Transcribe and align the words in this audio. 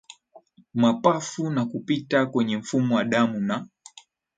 mapafu 0.73 1.49
na 1.49 1.65
kupita 1.65 2.25
kwenye 2.25 2.57
mfumo 2.57 2.95
wa 2.95 3.03
damu 3.03 3.39
na 3.39 3.67